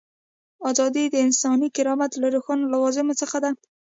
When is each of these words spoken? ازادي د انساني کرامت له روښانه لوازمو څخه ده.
ازادي 0.71 1.05
د 1.09 1.15
انساني 1.25 1.67
کرامت 1.75 2.11
له 2.21 2.27
روښانه 2.35 2.65
لوازمو 2.73 3.19
څخه 3.21 3.37
ده. 3.43 3.51